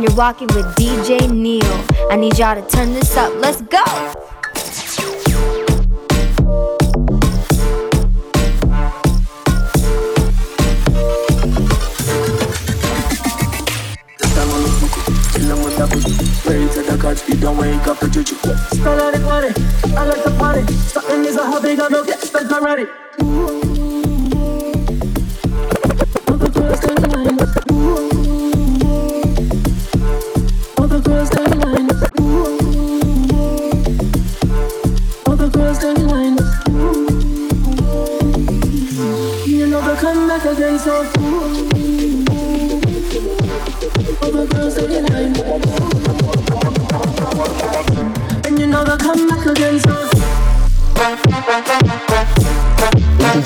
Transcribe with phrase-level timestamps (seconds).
[0.00, 1.84] and you're walking with DJ Neil.
[2.10, 3.34] I need y'all to turn this up.
[3.36, 3.84] Let's go!
[17.00, 18.34] Catch, you don't wake up the juju.
[18.34, 19.48] Start at the party,
[19.96, 20.70] I like the party.
[20.74, 22.84] Something is a hobby, gotta get stuck already.
[23.22, 23.70] All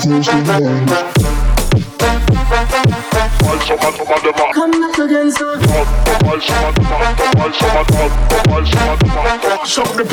[0.05, 0.21] Come
[4.71, 5.59] back again, so.
[9.65, 10.05] Shut the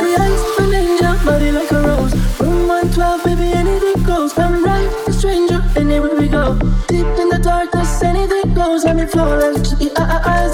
[0.00, 2.14] the eyes of an body like a rose.
[2.40, 4.38] Room 112, baby, anything goes.
[4.38, 6.54] I'm right, a stranger, anywhere we go.
[6.88, 8.84] Deep in the darkness, anything goes.
[8.84, 9.78] Let me flawless.
[9.78, 10.49] She uh, eyes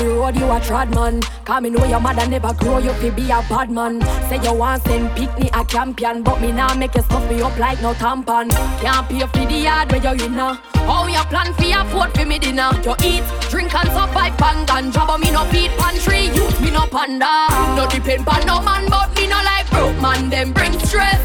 [0.00, 1.20] the road, you a trad man.
[1.44, 4.00] Come me know your mother never grow you fi be a bad man.
[4.28, 7.56] Say you want send picnic a champion, but me now make you stuff me up
[7.58, 8.50] like no tampon.
[8.80, 10.58] Can't pay for the yard where you in now.
[11.10, 12.70] You plan for your food for me dinner?
[12.84, 16.86] You eat, drink and survive pan ganja, but me no feed pantry, youth me no
[16.86, 17.46] panda.
[17.76, 20.30] No depend pan no man, but me no like broke man.
[20.30, 21.20] Them bring stress.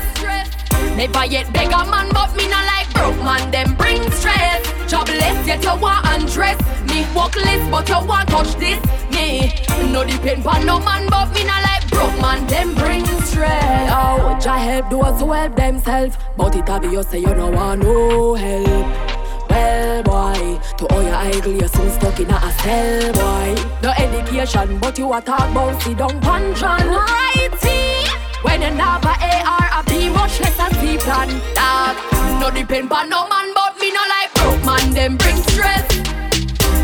[0.98, 3.51] Never yet beg a man, but me no like broke man.
[3.51, 4.62] Them bring stress.
[4.89, 6.59] Jobless yet you want undress.
[6.89, 8.80] Me workless, but you want touch this.
[9.12, 9.53] Me
[9.92, 12.45] no depend pan no man, but me no like broke man.
[12.47, 13.92] Them bring stress.
[13.92, 17.50] Oh, Jah help those who help themselves, but it a be you say you no
[17.50, 19.15] want no help.
[19.50, 23.56] Well, boy, to all your idol, you're soon stuck in a cell, boy.
[23.81, 28.09] No education, but you a talk sit down puncheon, righty.
[28.41, 32.14] When you have a AR, a B, much less a C plan, dog.
[32.45, 35.81] No depend on no man, but me no like broke man, them bring stress.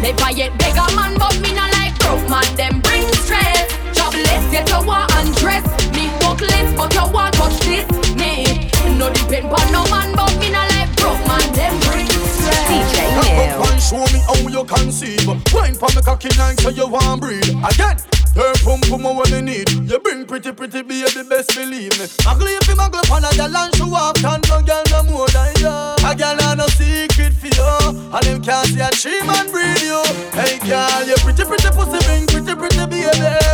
[0.02, 4.68] Never yet beg a man, but me no like broke man, them bring less, yet
[4.68, 5.64] you want undress.
[5.94, 7.86] Me buckles, but you want touch this.
[8.18, 11.46] Me no depend on no man, but me not like broke man.
[11.54, 12.66] Them bring stress.
[12.66, 13.62] DJ Come Neil.
[13.62, 15.28] up and show me how you conceive.
[15.54, 17.50] Wine for me cocky nice so you want breathe.
[17.70, 18.11] Again.
[18.36, 19.70] Your pum pum what you need.
[19.92, 22.08] You bring pretty pretty baby, best believe me.
[22.24, 25.28] Muggle if you muggle upon a girl and show off, can no girl no more
[25.36, 25.68] than you.
[25.68, 27.68] A girl have no secret for you,
[28.08, 30.00] and them can't see a tree man breed you.
[30.32, 33.04] Hey girl, you pretty pretty pussy bring pretty pretty baby.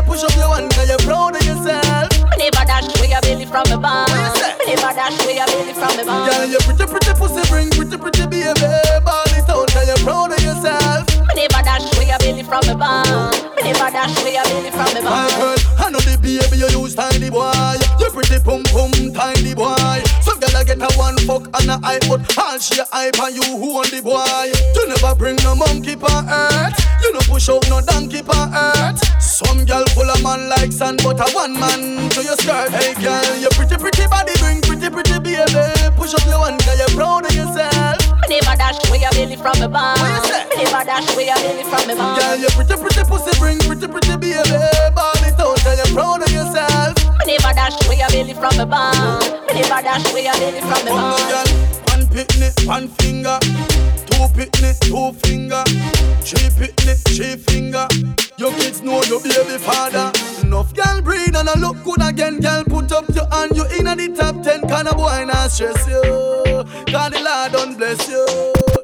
[0.06, 2.14] Push up your one, cause you're proud of yourself.
[2.38, 4.06] Me never dash away your belly from the barn.
[4.14, 4.54] What you say?
[4.62, 6.30] Me never dash away your belly from the barn.
[6.30, 7.42] Girl, you pretty pretty pussy
[21.54, 24.52] a and a eye, but all she a hype you who on the boy.
[24.76, 26.76] You never bring no monkey pa earth.
[27.02, 29.00] You no push out no donkey pa earth.
[29.22, 32.72] Some girl full of man like sand, but a one man to your skirt.
[32.72, 35.64] Hey girl, you pretty pretty body bring pretty pretty baby.
[35.96, 37.98] Push up your one, girl, you proud of yourself.
[38.28, 39.96] Me never dash away your belly from the barn.
[40.00, 40.44] What you say?
[40.52, 42.20] Me never dash away your belly from the barn.
[42.20, 44.36] Girl, you pretty pretty pussy bring pretty pretty baby.
[44.96, 46.27] Ball it out, girl, you proud of.
[47.28, 49.20] Never dash away your belly from the barn.
[49.48, 51.48] Me never dash away your belly from the girl,
[51.92, 53.38] one pitney, one finger.
[54.08, 55.64] Two pitney, two finger.
[56.24, 57.86] Three pitney, three finger.
[58.38, 60.12] Your kids know your baby father.
[60.42, 62.40] Enough girl breed and I look good again.
[62.40, 64.62] Girl, put up your hand, you in the top ten.
[64.62, 66.02] Can a boy not stress you?
[66.88, 68.24] God the Lord don't bless you.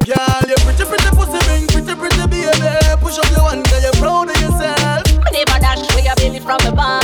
[0.04, 2.68] Girl, you pretty, pretty pussy ring, pretty, pretty baby.
[3.00, 5.32] Push up your hand, girl, you're proud of yourself.
[5.32, 7.03] Me never dash away your belly from the barn.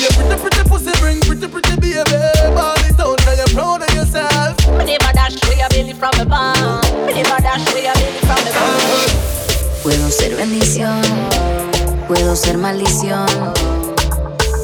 [0.00, 0.20] The barn.
[0.20, 2.16] Girl, you pretty, pretty pussy ring, pretty, pretty baby.
[2.54, 4.56] Ball it out, girl, you proud of yourself.
[4.78, 6.80] Me never dash away your belly from the barn.
[7.06, 9.10] Me never dash away your belly from the barn.
[9.82, 11.00] Puedo ser bendición,
[12.06, 13.26] puedo ser maldición.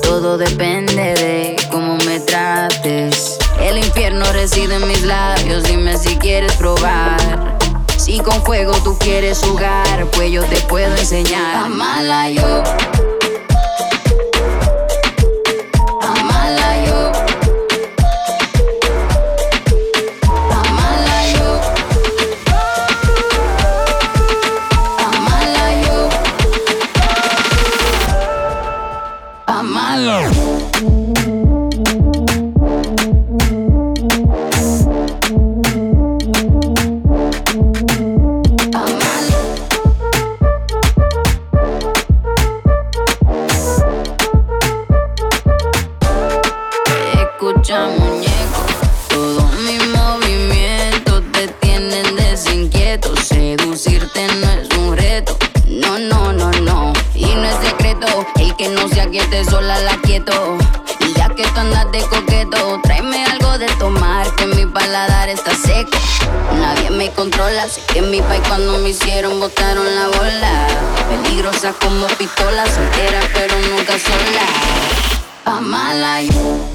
[0.03, 3.39] Todo depende de cómo me trates.
[3.61, 7.57] El infierno reside en mis labios, dime si quieres probar.
[7.97, 11.57] Si con fuego tú quieres jugar, pues yo te puedo enseñar.
[11.57, 12.63] Amala yo.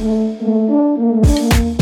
[0.02, 0.42] Yo.
[0.42, 1.81] Girl,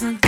[0.00, 0.27] listen.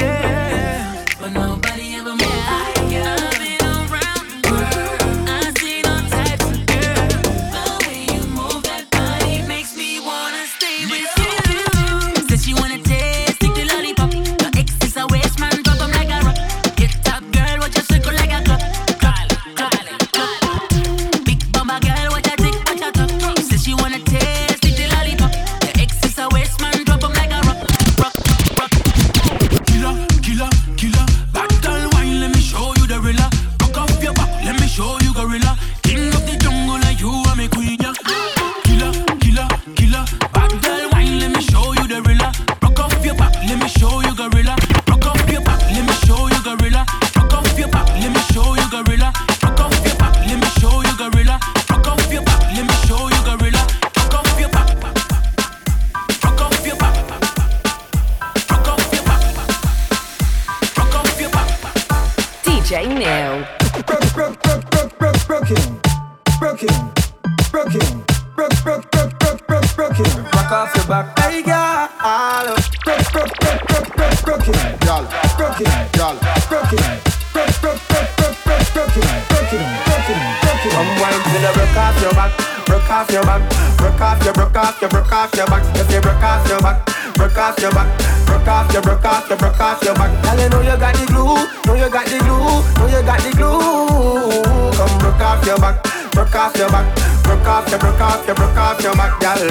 [82.20, 83.40] Back, broke off your back,
[83.78, 85.64] broke off your, broke off your, broke off your back.
[85.76, 86.84] If you broke off your back,
[87.14, 87.88] broke off your back,
[88.26, 90.10] broke off your, broke off your, broke off your back.
[90.22, 93.20] Girl, you know you got the glue, know you got the glue, know you got
[93.24, 94.76] the glue.
[94.76, 95.76] Come broke off your back,
[96.12, 96.86] broke off your back,
[97.24, 99.50] broke off your, broke off your, broke off your back, girl.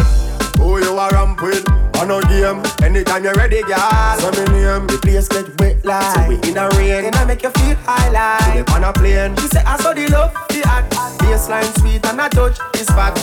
[0.62, 1.89] Who you a ramp?
[2.00, 2.64] On a game.
[2.82, 4.20] Anytime you're ready, girl.
[4.20, 4.88] So me name.
[4.88, 7.06] The place get wet like So we in a rain.
[7.06, 9.36] And I make you feel high like They on a plane.
[9.38, 13.14] She say I saw the love, the act Baseline sweet and I touch is fat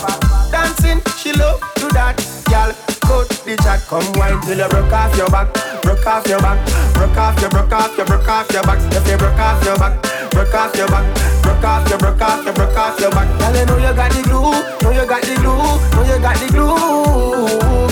[0.51, 2.15] Dancing, she love, do that
[2.47, 2.71] Girl,
[3.07, 5.47] cut the chat Come wine till you broke off your back
[5.81, 6.59] Broke off your back
[6.93, 9.77] Broke off your, broke off your, broke off your back If you broke off your
[9.79, 9.95] back
[10.31, 11.05] Broke off your back
[11.41, 14.11] Broke off your, broke off your, broke off your back Girl, you know you got
[14.11, 14.51] the glue
[14.83, 16.75] Know you got the glue Know you got the glue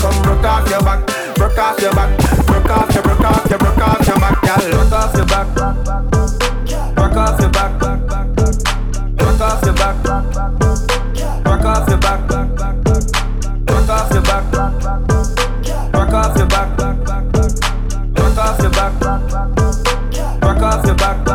[0.04, 1.00] Come broke off your back
[1.36, 2.12] Broke off your back
[2.46, 5.48] Broke off your, broke off your, broke off your back Girl, broke off your back
[6.96, 7.72] Broke off your back
[9.16, 9.96] Broke off your back
[11.44, 12.55] Broke off your back
[14.36, 14.52] Back
[15.94, 16.78] Broke off your back.
[16.78, 19.00] Broke off your back.
[20.42, 21.35] Broke off your back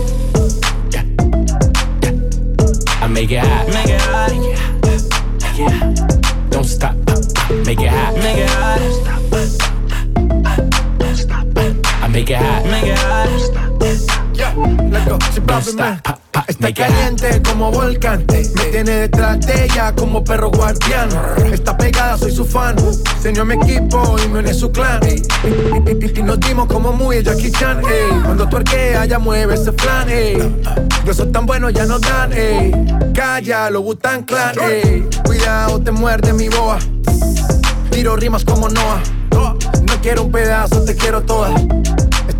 [3.21, 3.67] Make it hot.
[3.67, 4.31] Make it hot.
[5.55, 5.93] Yeah.
[6.49, 6.95] Don't stop.
[7.67, 8.15] Make it hot.
[8.15, 8.79] Make it hot.
[10.97, 12.65] Don't I make it hot.
[12.65, 13.29] Make it hot.
[14.89, 16.01] Let's go, she Don't poppin', man.
[16.61, 18.23] Está caliente como volcán.
[18.29, 21.09] Me tiene detrás de ella como perro guardián.
[21.51, 22.75] Está pegada, soy su fan.
[23.19, 25.01] Se unió a mi equipo y me une su clan.
[25.03, 27.79] Y, nos dimos como muy Jackie Chan.
[27.79, 28.21] ey.
[28.23, 30.07] Cuando tuerquea, ya mueve ese flan.
[30.07, 30.37] ey.
[31.03, 32.31] Yo soy tan bueno, ya no dan.
[32.31, 32.71] ey.
[33.15, 34.53] Calla, lo Butan Clan.
[34.61, 35.09] ey.
[35.25, 36.77] Cuidado, te muerde mi boa.
[37.89, 39.01] Tiro rimas como Noah.
[39.31, 41.55] No quiero un pedazo, te quiero toda.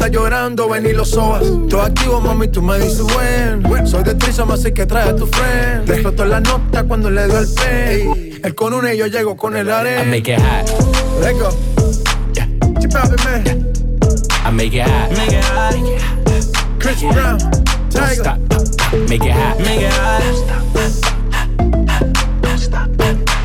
[0.02, 1.44] Está llorando, ven y lo sobas.
[1.70, 3.86] Todo activo, mami, tú me dices buen.
[3.86, 5.88] Soy de Trisom, así que trae a tu friend.
[5.88, 8.40] Le explotó la nota cuando le dio el play.
[8.44, 10.04] Él con una y yo llego con el I arena.
[10.06, 10.68] make it hot.
[11.22, 11.52] Let's go.
[12.82, 13.72] She poppin', man.
[14.44, 15.12] I make it hot.
[15.12, 15.76] Make it hot.
[16.80, 17.38] Chris Brown.
[17.38, 18.24] Don't Tiger.
[18.24, 18.40] stop.
[19.08, 19.60] Make it hot.
[19.60, 20.24] Make it hot.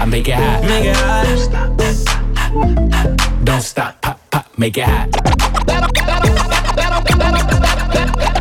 [0.00, 0.62] I make it hot.
[0.64, 1.26] Make it hot.
[3.44, 4.00] Don't stop.
[4.00, 4.46] Pop, pop.
[4.56, 5.35] Make it hot.
[7.94, 8.35] Yeah.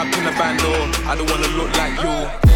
[0.00, 0.60] trapped in a band,
[1.06, 2.49] I don't wanna look like you.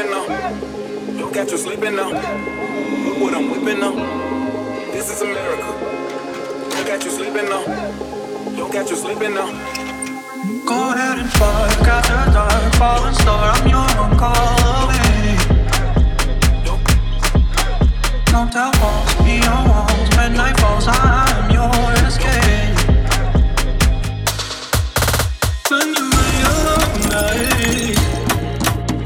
[0.00, 1.16] sleeping on.
[1.16, 2.10] Look at you sleeping now.
[2.10, 3.92] Look what I'm whipping now.
[4.92, 5.70] This is America.
[6.76, 7.64] Look at you sleeping now.
[8.56, 9.50] Look at you sleeping now.
[10.64, 13.52] Go ahead and fuck out the dark, falling star.
[13.52, 15.36] I'm your own call away.
[18.26, 20.10] Don't tell walls, be on walls.
[20.16, 21.49] night falls, I'm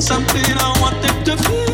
[0.05, 1.74] something I wanted to be.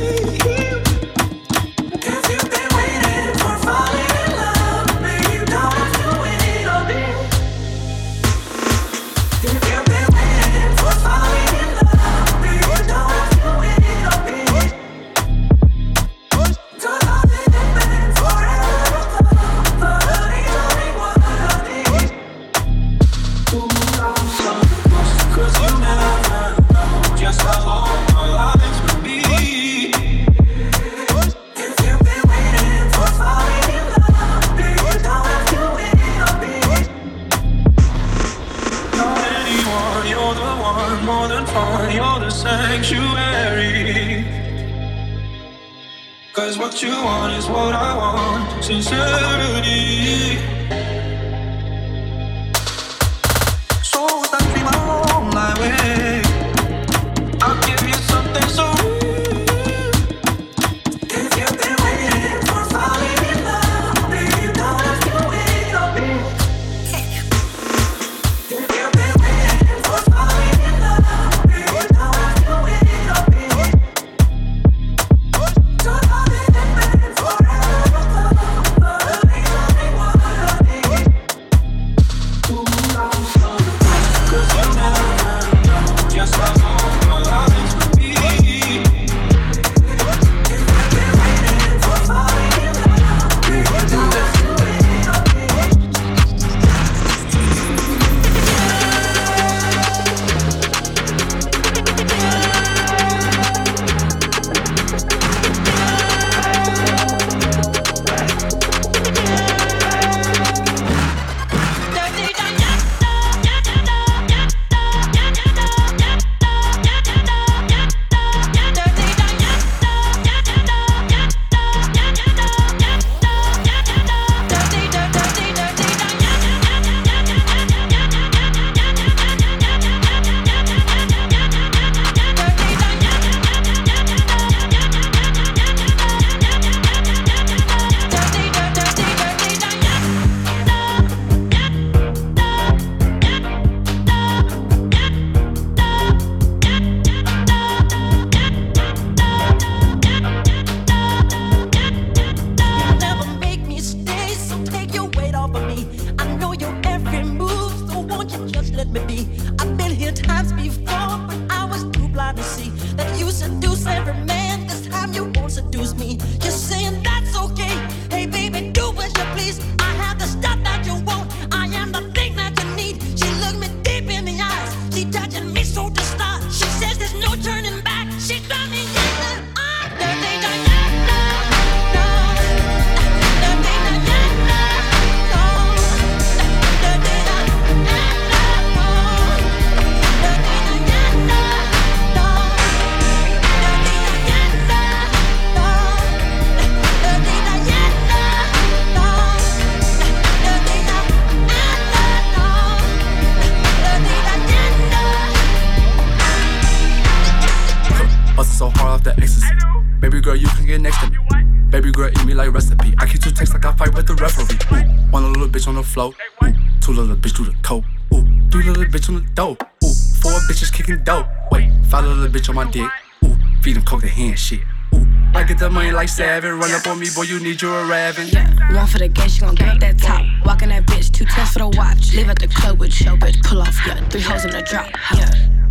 [221.91, 222.89] Five little bitch on my dick.
[223.25, 224.61] Ooh, feed them coke the hand shit.
[224.95, 226.57] Ooh, I get the money like seven.
[226.57, 228.29] Run up on me, boy, you need your raven.
[228.29, 230.25] Yeah, one for the game, she gon' get that top.
[230.47, 232.15] Walking that bitch, two tests for the watch.
[232.15, 234.09] Leave at the club with your bitch, pull off, yeah.
[234.09, 235.31] Three hoes in the drop, yeah.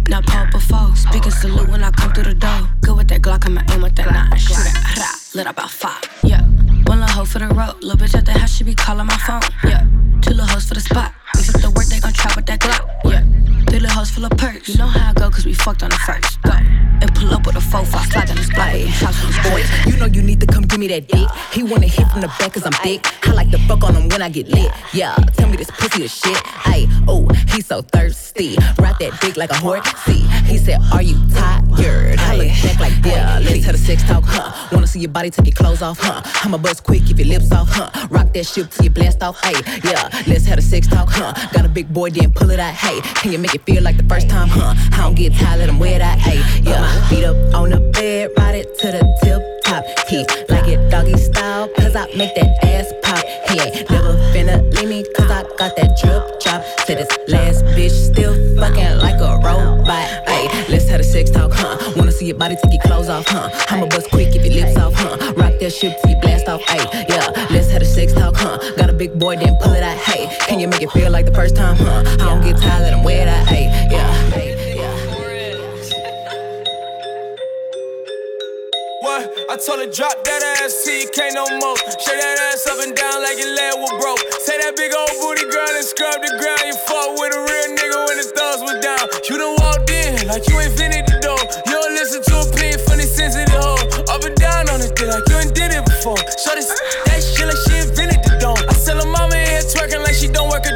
[0.09, 2.67] Not pop before, speaking salute when I come through the door.
[2.81, 4.37] Good with that Glock, I'ma aim with that nine.
[4.37, 6.41] Shoot it, rah, lit about five, yeah.
[6.87, 9.17] One little hoe for the road, little bitch at the house, she be calling my
[9.19, 9.87] phone, yeah.
[10.21, 12.89] Two little hoes for the spot, up the work, they gon' trap with that Glock,
[13.05, 13.23] yeah.
[13.79, 15.95] Little hoes full of perks, you know how I go, cause we fucked on the
[15.95, 16.88] first, go.
[17.01, 19.97] And pull up with a 4-5, slide on the spot, house with the Boy, you
[19.97, 21.29] know you need to come give me that dick.
[21.53, 23.05] He wanna hit from the back cause I'm thick.
[23.27, 24.71] I like to fuck on him when I get lit.
[24.93, 26.37] Yeah, tell me this pussy is shit.
[26.65, 28.57] Ay, oh, he so thirsty.
[28.77, 29.87] Ride that dick like a horse.
[30.05, 32.19] See, he said, Are you tired?
[32.19, 34.67] I look back like, yeah, let's have a sex talk, huh?
[34.71, 36.21] Wanna see your body take your clothes off, huh?
[36.43, 38.07] I'ma bust quick if your lips off, huh?
[38.09, 41.33] Rock that shit till you blast off, hey, yeah, let's have a sex talk, huh?
[41.53, 43.01] Got a big boy, then pull it out, hey.
[43.21, 44.73] Can you make it feel like the first time, huh?
[44.93, 46.88] I don't get tired, let him wear that, hey, yeah.
[47.09, 49.83] Beat up on the bed, ride it to the tip top.
[50.07, 53.23] He like it doggy style, cause I make that ass pop.
[53.49, 56.63] He ain't never finna leave me, cause I got that drip drop.
[56.87, 60.07] To this last bitch, still fucking like a robot.
[60.27, 61.77] Hey, let's have a sex talk, huh?
[61.95, 63.49] Wanna see your body take your clothes off, huh?
[63.69, 65.33] I'ma bust quick if your lips off, huh?
[65.33, 67.29] Rock that shit till you blast off, hey, yeah.
[67.49, 68.57] Let's have a sex talk, huh?
[68.77, 70.27] Got a big boy, then pull it out, hey.
[70.47, 72.03] Can you make it feel like the first time, huh?
[72.05, 74.13] I don't get tired, let him wear that, hey, yeah.
[74.31, 74.55] Hey,
[79.49, 81.73] I told her drop that ass till you can't no more.
[81.97, 84.21] Shake that ass up and down like your leg was broke.
[84.45, 86.69] Say that big old booty girl and scrub the ground.
[86.69, 89.09] You fought with a real nigga when the thugs was down.
[89.25, 91.41] You done walked in like you ain't finished the door.
[91.65, 93.81] You don't listen to a from the sensitive hoe.
[94.13, 96.21] Up and down on this thing like you ain't did it before.
[96.37, 96.69] Shut this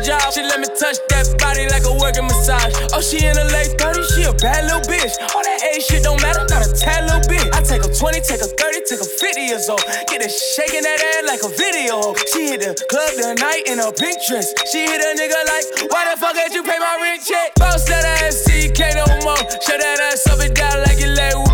[0.03, 0.21] job.
[0.35, 2.75] She let me touch that body like a working massage.
[2.91, 5.15] Oh, she in her late 30s, she a bad little bitch.
[5.31, 7.47] All that age shit don't matter, not a tad little bit.
[7.55, 9.81] I take her 20, take her 30, take her 50 years old.
[10.11, 12.13] Get her shaking that ass like a video.
[12.35, 14.51] She hit the club tonight in a pink dress.
[14.67, 17.55] She hit a nigga like, why the fuck did you pay my rent check?
[17.55, 18.67] Bounce that ass till
[18.99, 19.43] no more.
[19.63, 21.52] Shut that ass up and down like your leg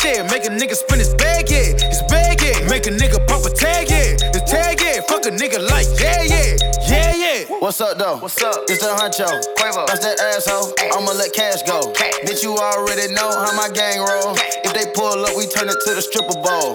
[0.00, 0.24] shit.
[0.30, 2.66] Make a nigga spin his bag, yeah, his bag, yeah.
[2.68, 5.02] Make a nigga pop a tag, yeah, his tag, yeah.
[5.08, 6.56] Fuck a nigga like, yeah, yeah,
[6.86, 7.58] yeah, yeah.
[7.58, 8.18] What's up though?
[8.18, 8.64] What's up?
[8.68, 9.26] It's the huncho.
[9.58, 9.86] Quavo.
[9.86, 10.74] That's that asshole.
[10.94, 11.92] I'ma let cash go.
[12.24, 14.36] Bitch, you already know how my gang roll.
[14.64, 16.74] If they pull up, we turn it to the stripper ball.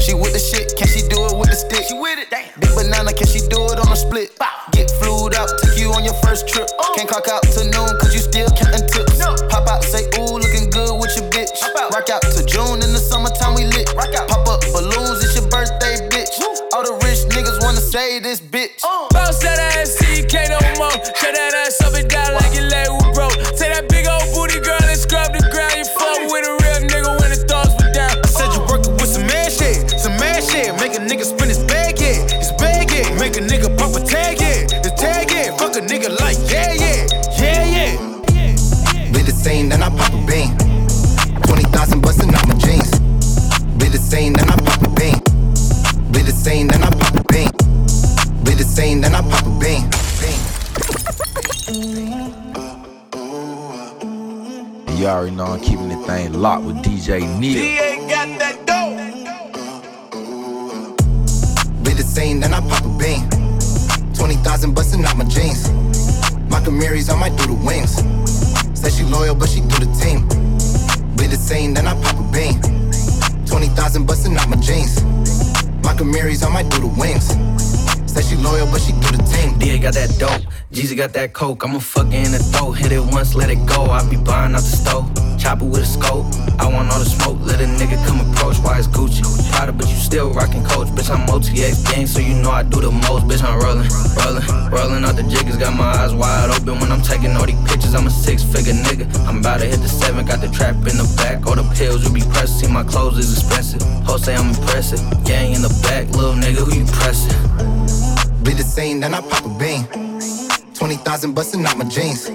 [0.00, 1.82] She with the shit, can she do it with the stick?
[1.88, 2.30] She with it.
[2.30, 4.30] Big banana, can she do it on a split?
[4.72, 6.68] Get flued out, took you on your first trip.
[6.78, 6.94] Oh.
[6.94, 7.90] Can't clock out to noon,
[18.20, 18.55] this bitch.
[79.86, 81.62] Got that dope, Jeezy got that coke.
[81.62, 83.86] I'ma fuck in the throat, hit it once, let it go.
[83.86, 85.06] I be buying out the stove,
[85.38, 86.26] chopper with a scope.
[86.58, 88.58] I want all the smoke, let a nigga come approach.
[88.58, 89.22] Why it's Gucci?
[89.52, 90.88] Prada, but you still rockin' coach.
[90.88, 93.30] Bitch, I'm OTX gang, so you know I do the most.
[93.30, 93.86] Bitch, I'm rollin',
[94.18, 95.56] rollin', rollin' out the jiggers.
[95.56, 97.94] Got my eyes wide open when I'm taking all these pictures.
[97.94, 99.06] I'm a six figure nigga.
[99.22, 101.46] I'm about to hit the seven, got the trap in the back.
[101.46, 102.66] All the pills you be pressing.
[102.66, 103.82] See, my clothes is expensive.
[104.02, 104.98] Hoes say I'm impressive.
[105.22, 107.75] Gang in the back, little nigga, who you pressin'?
[108.46, 109.82] Be the same, then I pop a bean.
[110.74, 112.30] 20,000 busting out my jeans.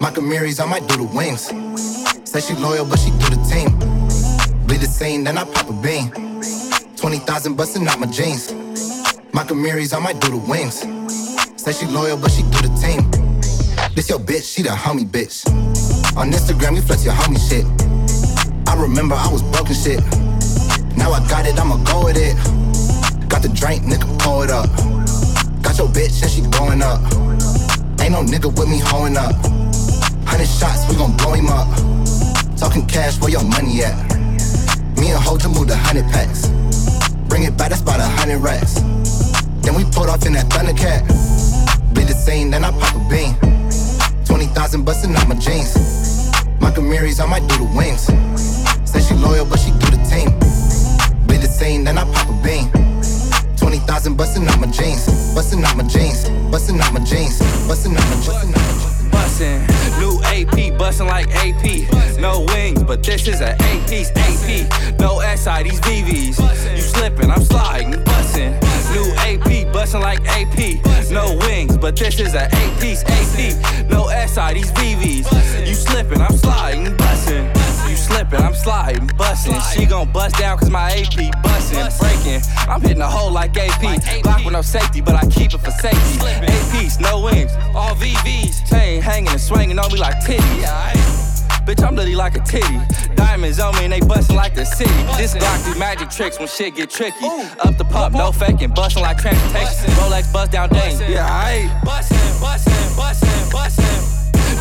[0.00, 1.52] My Camaries, I might do the wings.
[2.24, 3.68] Said she loyal, but she do the team.
[4.66, 6.08] Be the same, then I pop a bean.
[6.96, 8.50] 20,000 busting out my jeans.
[9.34, 10.80] My Camaries, I might do the wings.
[11.62, 13.04] Said she loyal, but she do the team.
[13.94, 15.46] This your bitch, she the homie bitch.
[16.16, 17.66] On Instagram, you flex your homie shit.
[18.66, 20.00] I remember I was broken shit.
[20.96, 22.36] Now I got it, I'ma go with it.
[23.28, 24.95] Got the drink, nigga, pour it up.
[25.76, 27.02] Got your bitch and she going up.
[28.00, 29.34] Ain't no nigga with me hoeing up.
[30.24, 31.68] Hundred shots, we gon' blow him up.
[32.56, 33.92] Talking cash, where your money at?
[34.96, 36.48] Me and Ho to move the hundred packs.
[37.28, 38.80] Bring it back, that's about a hundred racks.
[39.60, 41.04] Then we pulled off in that Thundercat.
[41.92, 43.36] Bleed the scene, then I pop a bean.
[44.24, 45.76] 20,000 bustin' out my jeans.
[46.58, 48.06] My Camaries, I might do the wings.
[48.90, 50.32] Say she loyal, but she do the team.
[51.26, 52.85] Bleed the scene, then I pop a bean.
[53.66, 55.34] 20,000 bustin' out my jeans.
[55.34, 56.28] Bustin' out my jeans.
[56.52, 57.40] Bustin' out my jeans.
[57.66, 59.10] Bustin' out my jeans.
[59.10, 59.66] Bustin',
[59.98, 61.90] new AP, bustin' like AP.
[62.20, 65.00] No wings, but this is an A piece, AP.
[65.00, 66.76] No SI, these VVs.
[66.76, 68.52] You slippin', I'm sliding, bustin'.
[68.92, 70.80] New AP, bustin' like AP.
[71.10, 73.90] No wings, but this is an A piece, AP.
[73.90, 75.66] No SI, these VVs.
[75.66, 77.55] You slippin', I'm sliding, bustin'.
[78.06, 79.60] You slippin', I'm sliding, bustin'.
[79.72, 82.40] She gon' bust down cause my AP bustin', breaking.
[82.68, 84.22] I'm hitting a hole like AP.
[84.22, 86.18] Block with no safety, but I keep it for safety.
[86.18, 88.68] APs, no wings, all VVs.
[88.68, 90.62] Chain hanging and swinging on me like titties.
[91.66, 92.78] Bitch, I'm literally like a titty.
[93.16, 94.92] Diamonds on me and they bustin' like the city.
[95.16, 97.26] This Glock do magic tricks when shit get tricky.
[97.26, 99.90] Up the pump, no faking, bustin' like transportation.
[99.94, 101.00] Rolex bust down dang.
[101.10, 104.05] Yeah, I ain't bustin', bustin', bustin', bustin'.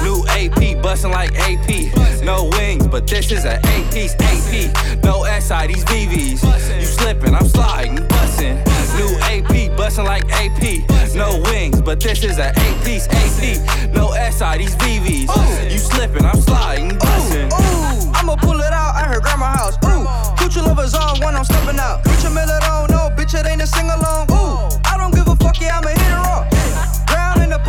[0.06, 1.92] New AP, bustin' like AP.
[2.24, 5.04] No wings, but this is an A piece, AP.
[5.04, 6.44] No SI, these VVs.
[6.80, 8.58] You slippin', I'm sliding, bustin'.
[8.98, 10.86] New AP, bustin' like AP.
[11.16, 13.94] No wings, but this is an A piece, AP.
[13.96, 15.72] No SI, these VVs.
[15.72, 17.50] You slippin', I'm sliding, bustin'.
[18.14, 19.76] I'ma pull it out at her grandma house.
[19.86, 20.06] Ooh,
[20.38, 22.06] Gucci lovers on when I'm stepping out.
[22.06, 24.32] A minute on, no, bitch, it ain't a sing along.
[24.32, 26.55] Ooh, I don't give a fuck, yeah, I'ma hit her up.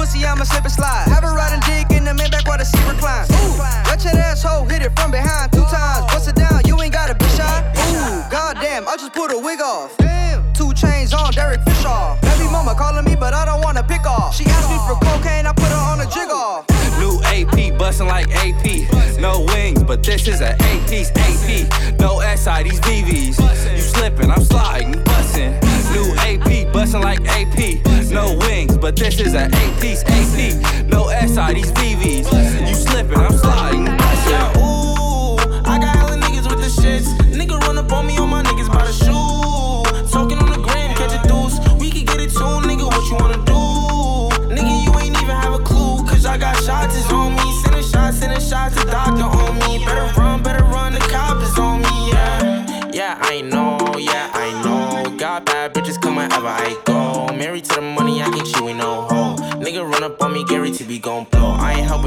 [0.07, 1.05] Ground pussy, I'ma slip and slide.
[1.09, 3.31] Have her riding dick in the Maybach while the seat reclines.
[3.31, 3.59] Ooh,
[3.90, 6.07] wretched asshole, hit it from behind two times.
[6.12, 7.64] Bust it down, you ain't got a bitch shot.
[7.90, 9.97] Ooh, goddamn, I just put a wig off.
[9.99, 12.19] Damn, two chains on, Derek Fisher.
[12.23, 14.35] Baby mama calling me, but I don't wanna pick off.
[14.35, 16.66] She asked me for cocaine, I put her on a jig off.
[17.01, 18.87] New AP, bustin' like AP.
[19.19, 21.99] No wings, but this is an A piece, AP.
[21.99, 23.38] No SI, these VVs.
[23.75, 25.59] You slippin', I'm sliding, bustin'.
[25.92, 27.86] New AP, bustin' like AP.
[28.16, 30.88] No wings, but this is an A piece, AP.
[30.88, 32.66] No SI, these VVs.
[32.66, 34.62] You slippin', I'm sliding, bustin'.
[34.62, 34.76] Ooh,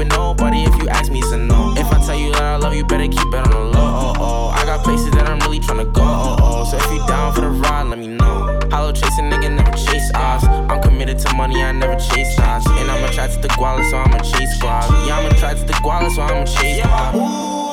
[0.00, 1.74] Helping nobody if you ask me, it's a no.
[1.76, 3.72] If I tell you that I love you, better keep it on the low.
[3.76, 4.48] Oh, oh.
[4.48, 6.00] I got places that I'm really tryna go.
[6.02, 6.64] Oh, oh.
[6.64, 8.58] So if you down for the ride, let me know.
[8.70, 10.44] Hollow chasing nigga never chase odds.
[10.46, 12.66] I'm committed to money, I never chase odds.
[12.66, 14.88] And I'm attracted to try to the guala, so I'ma chase squad.
[15.06, 17.69] Yeah, I'm attracted to guala, so I'ma chase.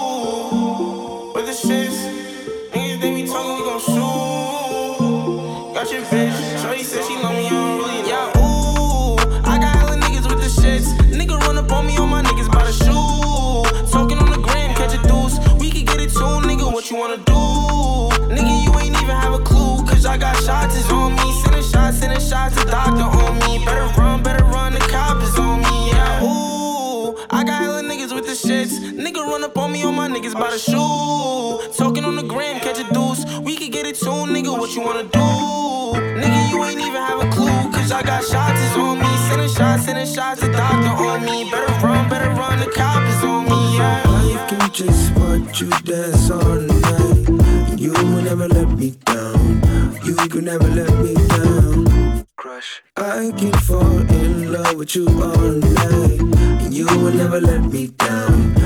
[30.58, 31.74] My niggas by shoe.
[31.78, 33.26] Talking on the gram, catch a deuce.
[33.40, 34.58] We can get it too, nigga.
[34.58, 35.20] What you wanna do?
[35.20, 37.72] Nigga, you ain't even have a clue.
[37.72, 39.18] Cause I got shots is on me.
[39.30, 41.50] Sending shots, sending shots, the doctor on me.
[41.52, 43.78] Better run, better run, the cop is on me.
[43.78, 44.04] Yeah.
[44.06, 47.80] Life can just watch you dance all night.
[47.80, 49.62] You will never let me down.
[50.04, 52.26] You could never let me down.
[52.36, 52.82] Crush.
[52.96, 56.22] I can fall in love with you all night.
[56.64, 58.57] And you will never let me down.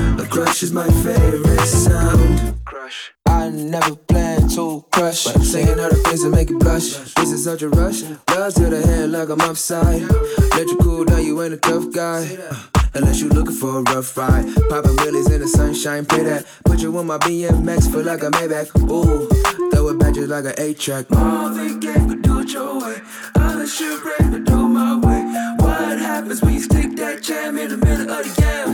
[0.42, 2.64] Crush is my favorite sound.
[2.64, 3.12] Crush.
[3.26, 6.94] I never plan to crush, but I'm saying all the things that make you blush.
[7.14, 8.02] This is such a rush.
[8.02, 10.02] Love to the head like I'm upside.
[10.50, 12.26] Let you cool down, you ain't a tough guy.
[12.94, 14.46] Unless you looking for a rough ride.
[14.68, 16.44] Popping wheelies in the sunshine, pay that.
[16.64, 18.74] Put you on my BMX, feel like a Maybach.
[18.90, 19.28] Ooh,
[19.70, 21.08] throw it back just like an 8 track.
[21.10, 23.00] Marvin Gaye could do it your way.
[23.36, 25.22] Unless you're ready to do my way.
[25.58, 28.71] What happens when you stick that jam in the middle of the yams?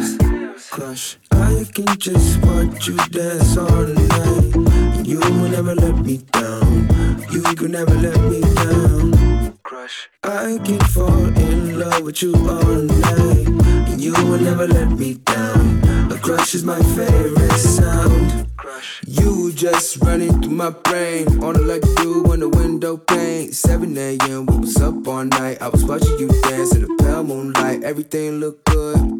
[0.78, 1.18] Crush.
[1.32, 5.04] I can just watch you dance all night.
[5.04, 6.86] You will never let me down.
[7.32, 9.58] You could never let me down.
[9.64, 10.08] Crush.
[10.22, 13.48] I can fall in love with you all night.
[13.90, 16.12] And you will never let me down.
[16.12, 18.48] A crush is my favorite sound.
[18.56, 19.02] Crush.
[19.04, 21.42] You just running through my brain.
[21.42, 23.52] On it like the dude on the window pane.
[23.52, 24.46] 7 a.m.
[24.46, 25.60] We was up all night.
[25.60, 27.82] I was watching you dance in the pale moonlight.
[27.82, 29.17] Everything looked good.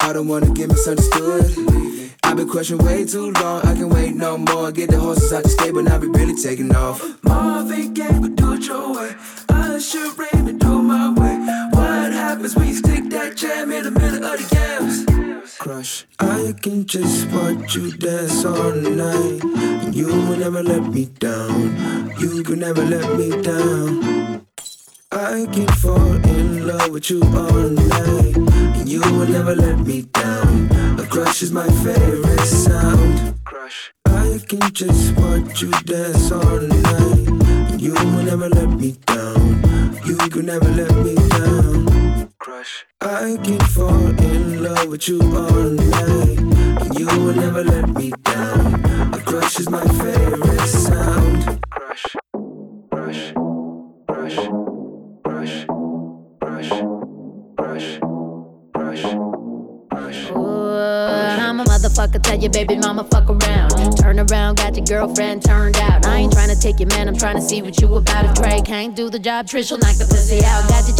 [0.00, 1.44] I don't wanna get misunderstood.
[2.22, 3.62] I've been questioning way too long.
[3.66, 4.70] I can wait no more.
[4.72, 5.82] Get the horses out the stable.
[5.82, 7.02] Now we really taking off.
[7.22, 9.14] Marvin Gaye, but do it your way.
[9.48, 11.36] Usher Raymond, do it my way.
[11.72, 15.56] What happens when you stick that jam in the middle of the yams?
[15.58, 16.06] Crush.
[16.18, 19.42] I can just watch you dance all night.
[19.92, 22.14] You will never let me down.
[22.20, 24.29] You can never let me down.
[25.12, 28.36] I can fall in love with you all night.
[28.78, 30.70] And you will never let me down.
[31.00, 33.34] A crush is my favorite sound.
[33.44, 33.92] Crush.
[34.06, 37.28] I can just watch you dance all night.
[37.72, 39.98] And you will never let me down.
[40.06, 42.32] You can never let me down.
[42.38, 42.86] Crush.
[43.00, 46.38] I can fall in love with you all night.
[46.38, 48.84] And you will never let me down.
[49.12, 51.60] A crush is my favorite sound.
[51.68, 52.06] Crush.
[52.92, 53.32] Crush.
[54.06, 54.59] Crush.
[61.80, 63.70] Motherfucker, tell your baby mama fuck around.
[63.96, 66.06] Turn around, got your girlfriend turned out.
[66.06, 68.24] I ain't trying to take your man, I'm trying to see what you about.
[68.26, 70.68] If Trey can't do the job, Trish will knock the pussy out.
[70.68, 70.99] Got you checking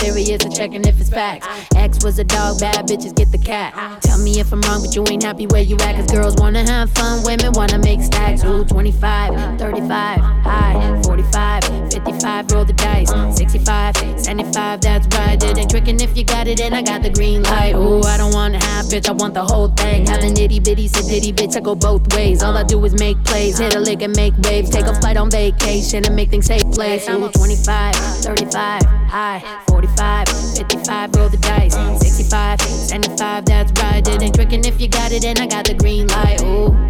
[0.00, 1.46] serious and checking if it's facts.
[1.76, 3.74] X was a dog, bad bitches get the cat.
[4.02, 5.94] Tell me if I'm wrong, but you ain't happy where you at.
[5.96, 8.42] Cause girls wanna have fun, women wanna make stacks.
[8.44, 13.10] Ooh, 25, 35, high, 45, 55, roll the dice.
[13.36, 15.42] 65, 75, that's right.
[15.42, 17.74] It ain't tricking if you got it, and I got the green light.
[17.74, 20.06] Ooh, I don't want half, bitch, I want the whole thing.
[20.06, 22.42] Have an itty bitty, sit ditty, bitch, I go both ways.
[22.42, 24.70] All I do is make plays, hit a lick and make waves.
[24.70, 27.06] Take a flight on vacation and make things take place.
[27.08, 31.74] Ooh, 25, 35, high, 45, 55, roll the dice.
[32.00, 34.06] 65, 75, that's right.
[34.06, 36.42] It ain't tricking if you got it, and I got the green light.
[36.42, 36.89] Ooh.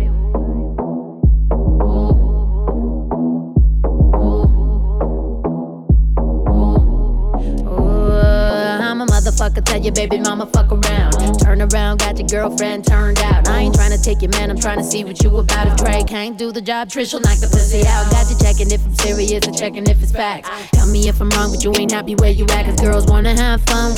[9.30, 11.38] Motherfucker, tell your baby mama fuck around.
[11.40, 13.48] Turn around, got your girlfriend turned out.
[13.48, 15.66] I ain't trying to take your man, I'm trying to see what you about.
[15.66, 18.10] If Trey can't do the job, Trish will knock the pussy out.
[18.10, 20.48] Got you checking if I'm serious and checking if it's facts.
[20.72, 22.66] Tell me if I'm wrong, but you ain't happy where you at.
[22.66, 23.94] Cause girls wanna have fun.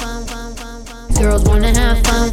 [1.15, 2.31] Girls wanna have fun.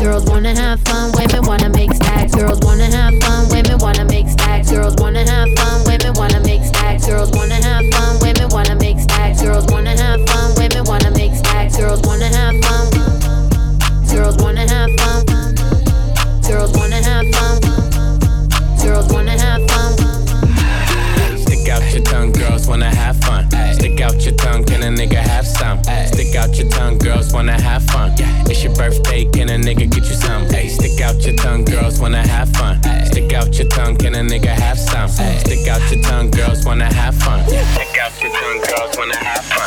[0.00, 2.32] Girls wanna have fun, women wanna make stacks.
[2.32, 4.70] Girls wanna have fun, women wanna make stacks.
[4.70, 7.06] Girls wanna have fun, women wanna make stacks.
[7.06, 9.42] Girls wanna have fun, women wanna make stacks.
[9.42, 11.76] Girls wanna have fun, women wanna make stacks.
[11.76, 12.90] Girls wanna have fun.
[14.08, 15.24] Girls wanna have fun.
[16.46, 17.60] Girls wanna have fun.
[18.82, 19.96] Girls wanna have fun.
[21.38, 23.48] Stick out your tongue, girls wanna have fun.
[23.74, 25.82] Stick out your tongue, can a nigga have some?
[26.06, 28.14] Stick out your tongue, girls wanna have fun.
[28.50, 30.46] It's your birthday, can a nigga get you some?
[30.48, 32.80] Stick out your tongue, girls wanna have fun.
[33.06, 34.77] Stick out your tongue, can a nigga have?
[35.10, 37.44] Stick out your tongue, girls wanna have fun.
[37.48, 39.57] Stick out your tongue, girls wanna have fun.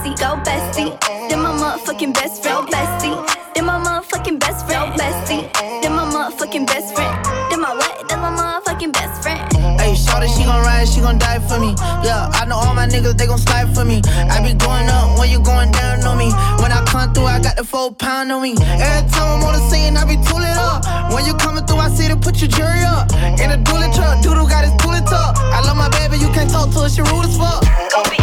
[0.00, 0.14] Messy.
[0.16, 0.98] Go bestie.
[1.28, 3.16] Then my motherfucking best friend, bestie.
[3.54, 5.52] Then my motherfucking best friend, bestie.
[5.82, 7.24] Then my motherfucking best friend.
[7.50, 8.08] Then my what?
[8.08, 9.40] Then my motherfucking best friend.
[9.80, 11.74] Hey, shorty, she gon' ride, she gon' die for me.
[12.04, 14.02] Yeah, I know all my niggas, they gon' slide for me.
[14.06, 16.30] I be going up when you going down on me.
[16.62, 18.52] When I come through, I got the four pound on me.
[18.60, 21.12] Every time I'm on the scene, I be tooling up.
[21.12, 23.12] When you coming through, I see to put your jury up.
[23.40, 25.36] In a dually truck, doodle got his pull up.
[25.38, 27.62] I love my baby, you can't talk to her, she rude as fuck.
[27.90, 28.19] Go be,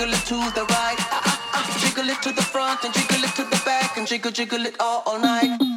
[0.00, 0.96] Jiggle, it to the right.
[0.98, 1.78] Ah, ah, ah.
[1.78, 4.76] Jiggle it to the front and jiggle it to the back and jiggle, jiggle it
[4.80, 5.69] all, all night.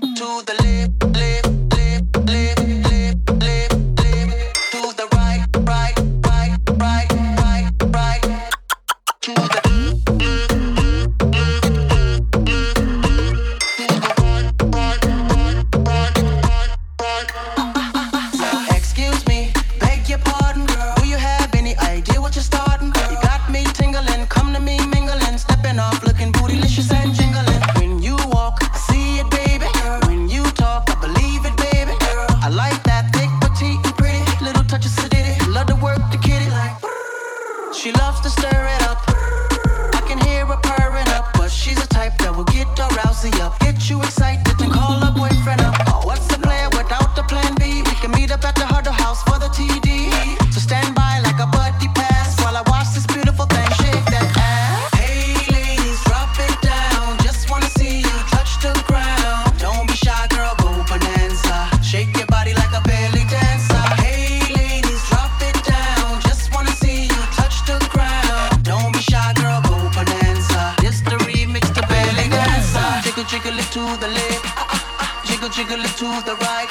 [73.73, 74.45] To the left.
[74.45, 75.21] Ah, ah, ah.
[75.25, 76.69] Jiggle, jiggle it to the right.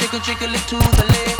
[0.00, 1.37] Jiggle, jiggle it to the left.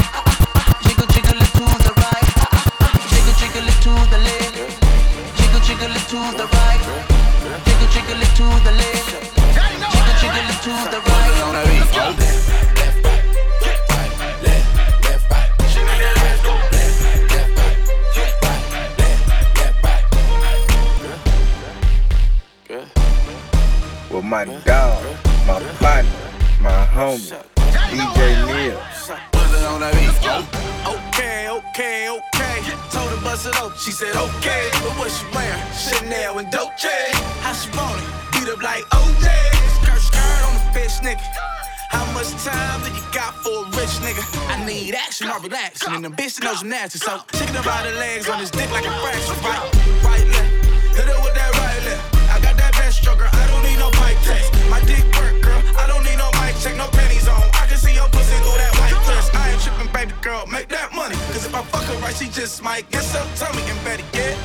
[46.08, 46.08] Relaxing.
[46.08, 48.86] And the bitch knows you nasty, so chicken by the legs on his dick like
[48.86, 49.34] a fraction.
[49.44, 50.96] Right, right left.
[50.96, 52.14] Hit her with that right left.
[52.30, 54.52] I got that best stroker, I don't need no mic test.
[54.70, 55.62] My dick work, girl.
[55.78, 57.42] I don't need no mic check, no panties on.
[57.54, 59.30] I can see your pussy through that white dress.
[59.34, 61.16] I ain't tripping, baby girl, make that money.
[61.32, 64.36] Cause if I fuck her right, she just might get some tummy and better get.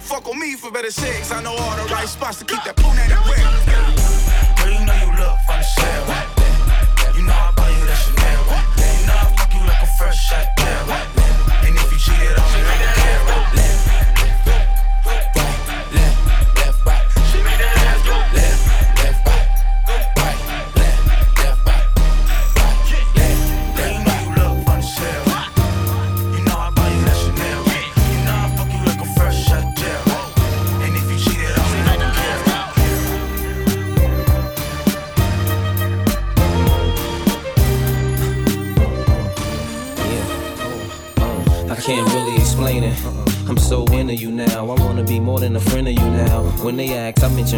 [0.00, 1.30] Fuck on me for better sex.
[1.30, 3.44] I know all the right spots to keep that punani wet.
[4.58, 6.31] Girl, you know you look from the shell.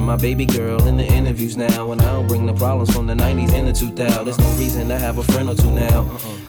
[0.03, 1.93] My baby girl in the interviews now.
[1.93, 4.25] And I don't bring the problems from the 90s and the 2000s.
[4.25, 6.44] There's no reason to have a friend or two now.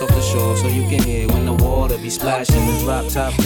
[0.00, 2.66] Off the shore so you can hear when the water be splashing.
[2.66, 3.43] The drop top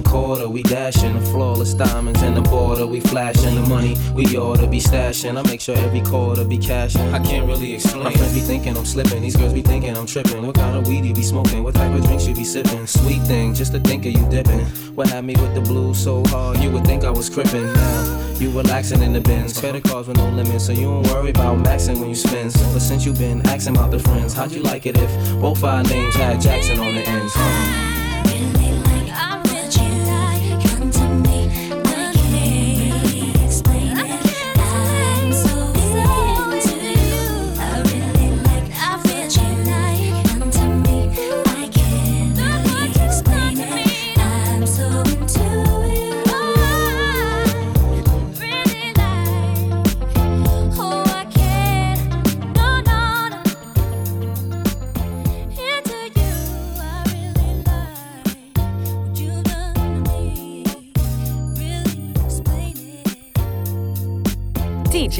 [0.00, 1.18] three in a quarter, we dashing.
[1.18, 3.54] The flawless diamonds in the border, we flashing.
[3.54, 5.38] The money we ought to be stashing.
[5.38, 7.14] I make sure every quarter be cashing.
[7.14, 8.04] I can't really explain.
[8.04, 9.22] My friends be thinking I'm slipping.
[9.22, 10.46] These girls be thinking I'm tripping.
[10.46, 11.62] What kind of weed you be smoking?
[11.62, 12.86] What type of drinks you be sipping?
[12.86, 14.66] Sweet thing, just to think of you dipping.
[14.94, 17.72] What had me with the blues so hard, you would think I was crippin'.
[17.72, 19.58] Now you relaxing in the bins.
[19.58, 22.52] Credit cards with no limits, so you don't worry about maxing when you spend.
[22.72, 25.82] But since you been asking about the friends, how'd you like it if both our
[25.82, 27.99] names had Jackson on the ends?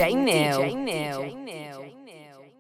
[0.01, 0.63] DJ Neil.
[0.63, 0.80] DJ Neil.